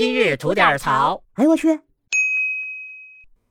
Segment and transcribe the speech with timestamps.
[0.00, 1.22] 今日吐点槽。
[1.34, 1.78] 哎呦我去！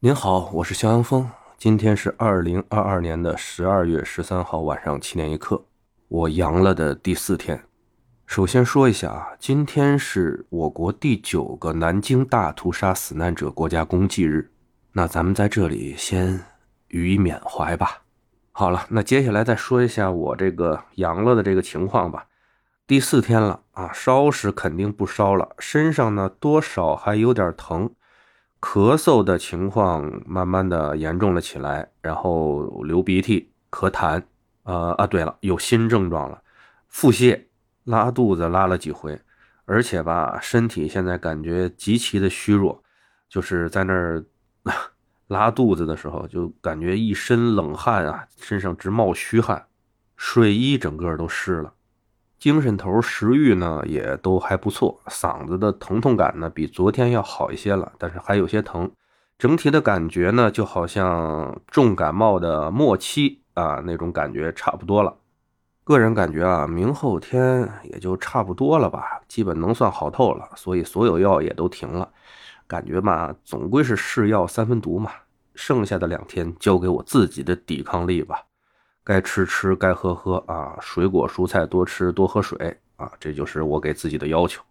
[0.00, 1.26] 您好，我是肖阳峰。
[1.56, 5.64] 今天是二零二二年的十二月十三号晚上七点一刻，
[6.06, 7.58] 我阳了的第四天。
[8.26, 14.52] 首先说一下啊，今天是我国第九个南京大屠杀死难者国家公祭日，
[14.92, 16.38] 那咱们在这里先
[16.88, 18.02] 予以缅怀吧。
[18.52, 22.26] 好了，那接下来再说一下我这个阳了的这个情况吧。
[22.86, 27.90] 第四天了啊，烧是肯定不烧了，身上呢多少还有点疼，
[28.60, 34.22] 咳嗽的情况慢慢的严重了起来，然后流鼻涕、咳痰，
[34.64, 36.42] 呃啊，对了，有新症状了，
[36.88, 37.44] 腹泻、
[37.84, 39.18] 拉肚子拉了几回，
[39.64, 42.82] 而且吧，身体现在感觉极其的虚弱，
[43.30, 44.22] 就是在那儿
[45.28, 49.64] 拉肚子的时候，就感觉一身冷汗啊，身上直冒虚汗，
[50.18, 51.72] 睡衣整个都湿了。
[52.44, 58.90] 精神头、食欲呢也都还不错，嗓子的疼痛感呢比昨天要好一些了，但是还有些疼。
[59.38, 65.16] 整体的感觉呢就好像重感冒的末期啊那种感觉差不多了。
[65.84, 72.10] 个人感觉啊，明后天也就差不多了吧，基本能算好透了，所以所有药也都停了。
[72.66, 75.10] 感觉嘛，总归是是药三分毒嘛，
[75.54, 78.42] 剩下的两天交给我自己的抵抗力吧。
[79.04, 80.78] 该吃吃，该喝喝啊！
[80.80, 83.12] 水果蔬菜多吃，多喝水啊！
[83.20, 84.62] 这就是我给自己的要求。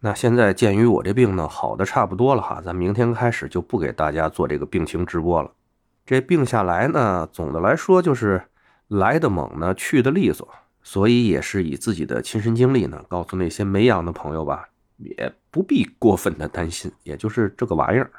[0.00, 5.50] 那现在鉴于我这病呢好的差不多了哈，咱明天开始就不给大家做这个病情直播了。
[6.06, 8.42] 这病下来呢，总的来说就是
[8.88, 10.48] 来的猛呢，去的利索，
[10.82, 18.10] 所以也是以自己的亲身经历呢，告诉那些没阳的朋友吧，也不必过分的担心，也就是这个玩意儿。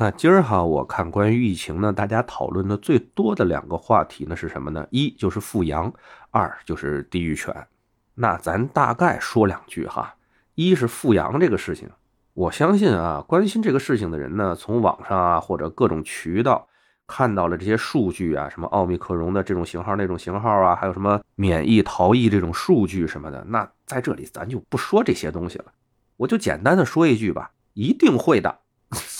[0.00, 4.86] 那今儿哈，我看关于疫情呢，大家讨论的最多的两个话题呢是什么呢？
[4.88, 5.92] 一就是复阳，
[6.30, 7.54] 二就是地狱犬。
[8.14, 10.14] 那咱大概说两句哈。
[10.54, 11.86] 一是复阳这个事情，
[12.32, 16.66] 我相信啊，关心这个事情的人呢，从网上啊或者各种渠道
[17.06, 23.44] 看到了这些数据啊，什么奥密克戎的这种型号、那种型号啊，还有什么免疫逃逸这种数据什么的。
[23.46, 25.66] 那在这里咱就不说这些东西了，
[26.16, 28.60] 我就简单的说一句吧，一定会的。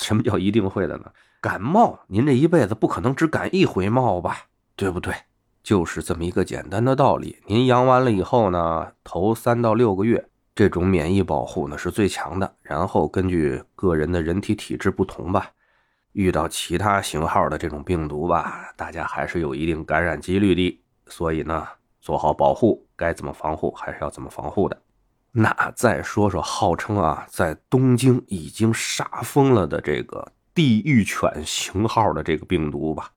[0.01, 1.05] 什么叫一定会的呢？
[1.41, 4.47] 感冒，您这一辈子不可能只感一回冒吧，
[4.77, 5.15] 对不对？
[5.63, 7.39] 就是这么一个简单的道理。
[7.47, 12.55] 您阳完了以后呢，头三到六个月，这种免疫保护呢是最强的。
[12.63, 15.51] 然后根据个人的人体体质不同吧，
[16.13, 20.83] 遇到其他型号的这种病毒吧，大家还是有一定感染几率的。
[21.09, 21.67] 所以呢，
[22.01, 24.81] 做好保护，该怎么防护还是要怎么防护的。
[25.33, 33.11] 那再说说号称啊，在东京已经杀疯了的这个地狱犬型号的这个病毒吧？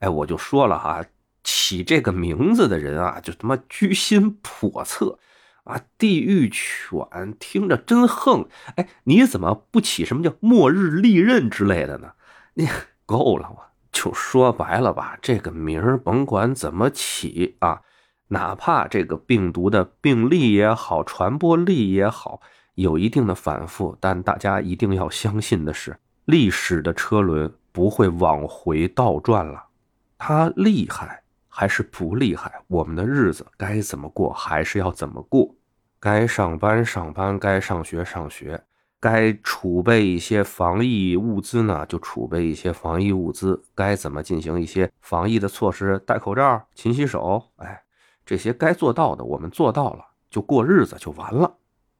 [0.00, 1.04] 哎，我就说了哈，
[1.44, 5.18] 起这个名字的人啊，就他妈居心叵测
[5.62, 5.80] 啊！
[5.96, 12.12] 地狱犬听着真横，哎，你怎么不起什么叫末日利刃之类的呢？
[12.54, 12.68] 你
[13.06, 13.62] 够了，我
[13.92, 17.82] 就说白了吧，这个名儿甭管怎么起啊。
[18.28, 22.40] 哪怕这个病毒的病例也好，传播力也好，
[22.74, 29.66] 有一定的反复，但大家一定要相信的是，历史的车轮不会往回倒转了。
[30.16, 35.54] 它厉害还是不厉害，我们的日子该怎么过还是要怎么过，
[36.00, 38.60] 该上班上班，该上学上学，
[38.98, 43.62] 该储备一些防疫物资呢，就储备一些防疫物资。
[43.74, 47.83] 该怎么进行一些防疫的措施，戴口罩，勤洗手，哎。
[48.24, 51.56] 这些该做到的，我们做到了，就过日子就完了。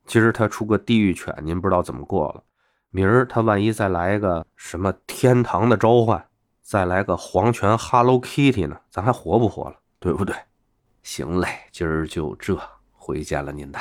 [0.07, 2.43] 今儿他出个地狱犬，您不知道怎么过了。
[2.91, 6.27] 明儿他万一再来一个什么天堂的召唤，
[6.63, 8.77] 再来个黄泉 Hello Kitty 呢？
[8.89, 9.77] 咱还活不活了？
[9.99, 10.35] 对不对？
[11.03, 12.59] 行嘞，今儿就这，
[12.93, 13.79] 回见了您的。